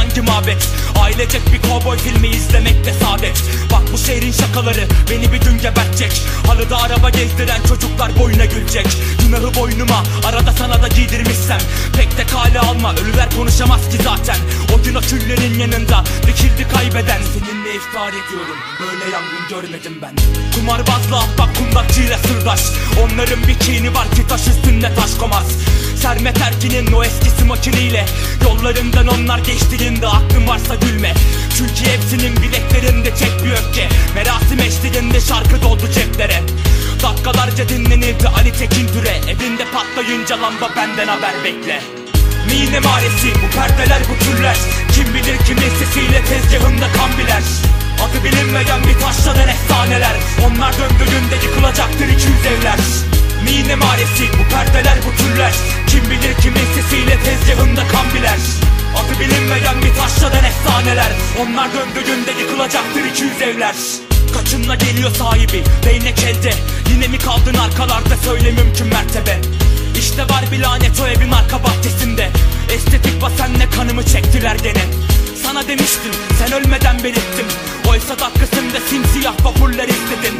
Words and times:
Hangi 0.00 0.20
mabet. 0.22 0.68
Ailecek 1.02 1.42
bir 1.52 1.68
kovboy 1.68 1.98
filmi 1.98 2.28
izlemek 2.28 2.84
de 2.84 2.92
saadet. 2.92 3.42
Bak 3.72 3.82
bu 3.92 3.98
şehrin 3.98 4.32
şakaları 4.32 4.88
beni 5.10 5.32
bir 5.32 5.40
gün 5.40 5.58
gebertecek. 5.58 6.12
Halıda 6.46 6.82
araba 6.82 7.10
gezdiren 7.10 7.62
çocuklar 7.68 8.18
boyuna 8.18 8.44
gülecek. 8.44 8.86
Günahı 9.22 9.54
boynuma 9.54 10.02
arada 10.24 10.52
sana 10.52 10.82
da 10.82 10.88
giydirmişsem. 10.88 11.60
Pek 11.96 12.18
de 12.18 12.26
kale 12.26 12.60
alma 12.60 12.94
ölüler 12.94 13.30
konuşamaz 13.36 13.80
ki 13.90 13.98
zaten. 14.04 14.36
O 14.74 14.82
gün 14.82 14.94
o 14.94 15.00
küllerin 15.00 15.58
yanında 15.58 16.04
dikildi 16.26 16.68
kaybeden. 16.74 17.20
Seninle 17.32 17.74
iftar 17.74 18.08
ediyorum 18.08 18.56
böyle 18.80 19.12
yangın 19.12 19.48
görmedim 19.50 19.98
ben. 20.02 20.14
Kumarbazla 20.54 21.16
ahbap 21.18 21.56
kundakçıyla 21.58 22.18
sırdaş. 22.18 22.60
Onların 23.02 23.48
bir 23.48 23.58
kini 23.58 23.94
var 23.94 24.10
ki 24.10 24.26
taş 24.28 24.46
üstünde 24.46 24.94
taş 24.94 25.14
komaz. 25.18 25.46
Sermet 26.02 26.40
Erkin'in 26.40 26.92
o 26.92 27.04
eskisi 27.04 27.44
makiniyle 27.44 28.06
Yollarından 28.60 29.06
onlar 29.06 29.38
geçtiğinde 29.38 30.06
aklın 30.06 30.48
varsa 30.48 30.74
gülme. 30.74 31.14
Çünkü 31.58 31.92
hepsinin 31.92 32.36
bileklerinde 32.36 33.14
tek 33.14 33.44
bir 33.44 33.50
öfke. 33.50 33.88
Merasim 34.14 34.60
eşliğinde 34.60 35.20
şarkı 35.20 35.62
doldu 35.62 35.90
ceplere. 35.94 36.42
Dakikalarca 37.02 37.68
dinlenirdi 37.68 38.28
Ali 38.28 38.52
Tekin 38.52 38.86
Türe. 38.86 39.08
Evinde 39.08 39.64
patlayınca 39.74 40.42
lamba 40.42 40.70
benden 40.76 41.08
haber 41.08 41.34
bekle. 41.44 41.82
Mine 42.46 42.80
maresi 42.80 43.28
bu 43.42 43.56
perdeler 43.56 44.02
bu 44.10 44.24
türler. 44.24 44.56
Kim 44.94 45.14
bilir 45.14 45.38
kimin 45.46 45.70
sesiyle 45.78 46.24
tezgahında 46.24 46.86
kan 46.96 47.10
biler. 47.18 47.42
Adı 48.04 48.24
bilinmeyen 48.24 48.80
bir 48.84 49.00
taşlanan 49.00 49.48
efsaneler 49.48 50.16
Onlar 50.46 50.72
döndüğünde 50.72 51.36
yıkılacaktır 51.44 52.08
200 52.08 52.24
evler. 52.46 52.78
Mine 53.44 53.74
maresi 53.74 54.24
bu 54.38 54.54
perdeler 54.54 54.98
bu 55.06 55.22
türler 55.22 55.52
biler 58.30 58.40
Adı 58.96 59.20
bilinmeyen 59.20 59.82
bir 59.82 59.94
taşlanan 59.94 60.44
efsaneler. 60.44 61.12
Onlar 61.40 61.68
döndüğünde 61.74 62.30
yıkılacaktır 62.40 63.04
200 63.04 63.42
evler. 63.42 63.74
Kaçınla 64.34 64.74
geliyor 64.74 65.10
sahibi 65.10 65.64
değnek 65.84 66.22
elde. 66.22 66.54
Yine 66.90 67.08
mi 67.08 67.18
kaldın 67.18 67.54
arkalarda? 67.54 68.16
Söyle 68.24 68.52
mümkün 68.52 68.86
mertebe. 68.86 69.40
İşte 69.98 70.22
var 70.22 70.44
bir 70.52 70.60
lanet 70.60 71.00
o 71.00 71.06
evin 71.06 71.32
arka 71.32 71.64
bahçesinde. 71.64 72.30
Estetik 72.72 73.22
basenle 73.22 73.70
kanımı 73.70 74.04
çektiler 74.04 74.56
gene. 74.62 74.84
Sana 75.42 75.68
demiştim 75.68 76.12
sen 76.38 76.52
ölmeden 76.52 77.04
belirttim. 77.04 77.46
Oysa 77.88 78.18
dakikasında 78.18 78.80
simsiyah 78.90 79.44
vapurlar 79.44 79.88
istedin 79.88 80.39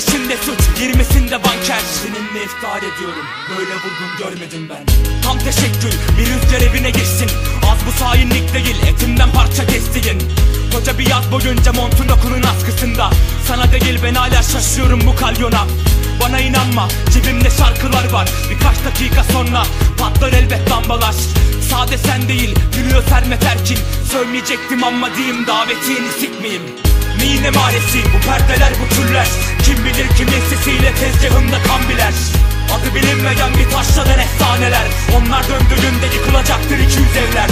15'inde 0.00 0.36
suç 0.44 0.58
20'sinde 0.80 1.44
banker. 1.44 1.80
Seninle 2.02 2.44
iftar 2.44 2.78
ediyorum 2.78 3.24
böyle 3.50 3.74
vurgun 3.74 4.18
görmedim 4.18 4.68
ben. 4.70 4.86
Tam 5.22 5.38
teşekkür 5.38 5.92
bir 6.18 6.26
rüzgar 6.26 6.60
evine 6.60 6.90
girsin. 6.90 7.30
Az 7.72 7.78
bu 7.86 8.04
hainlik 8.04 8.54
değil 8.54 8.76
etimden 8.86 9.30
parça 9.32 9.66
kestiğin. 9.66 10.22
Koca 10.74 10.98
bir 10.98 11.06
yaz 11.10 11.32
boyunca 11.32 11.72
montun 11.72 12.08
okulun 12.08 12.42
askısında. 12.42 13.10
Sana 13.48 13.72
değil 13.72 14.00
ben 14.04 14.14
hala 14.14 14.42
şaşıyorum 14.42 15.00
bu 15.06 15.16
kalyona. 15.16 15.66
Bana 16.20 16.40
inanma 16.40 16.88
cebimde 17.14 17.50
şarkılar 17.50 18.12
var. 18.12 18.28
Birkaç 18.50 18.84
dakika 18.84 19.24
sonra 19.32 19.62
patlar 19.98 20.32
elbet 20.32 20.70
lambalar. 20.70 21.14
Sade 21.70 21.98
sen 21.98 22.28
değil 22.28 22.54
gülüyor 22.76 23.02
Sermet 23.08 23.44
Erkin 23.44 23.78
Sövmeyecektim 24.12 24.84
ama 24.84 25.14
diyeyim 25.16 25.46
davetini 25.46 26.08
sikmeyeyim 26.20 26.89
Mine 27.22 27.50
maresi 27.50 27.98
bu 28.12 28.18
perdeler 28.26 28.72
bu 28.80 28.94
türler 28.94 29.28
Kim 29.64 29.84
bilir 29.84 30.08
kimin 30.16 30.42
sesiyle 30.50 30.94
tezgahında 30.94 31.58
kan 31.62 31.88
biler. 31.88 32.14
Adı 32.74 32.94
bilinmeyen 32.94 33.52
bir 33.58 33.70
taşlanan 33.70 34.18
efsaneler. 34.18 34.86
Onlar 35.16 35.44
döndüğünde 35.48 36.06
yıkılacaktır 36.14 36.78
200 36.78 37.16
evler. 37.16 37.50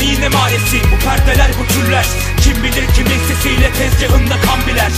Mine 0.00 0.28
maresi 0.28 0.78
bu 0.92 1.04
perdeler 1.04 1.50
bu 1.60 1.72
türler 1.72 2.06
Kim 2.42 2.64
bilir 2.64 2.86
kimin 2.94 3.20
sesiyle 3.28 3.72
tezgahında 3.72 4.36
kan 4.46 4.66
biler. 4.66 4.92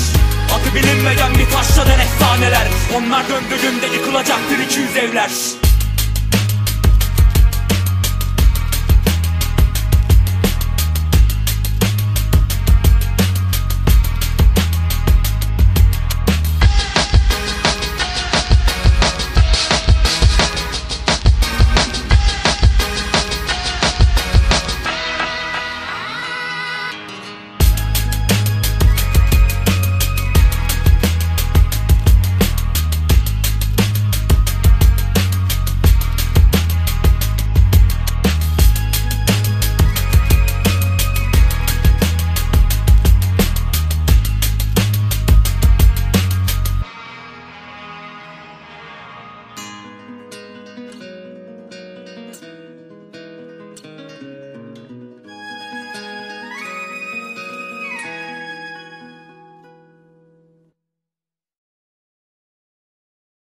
Adı 0.54 0.74
bilinmeyen 0.74 1.34
bir 1.38 1.50
taşlanan 1.50 2.00
efsaneler. 2.00 2.68
Onlar 2.96 3.24
döndüğünde 3.28 3.86
yıkılacaktır 3.86 4.58
200 4.58 4.96
evler 4.96 5.30